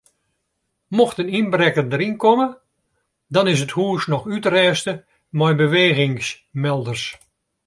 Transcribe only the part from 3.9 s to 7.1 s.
noch útrêste mei bewegingsmelders.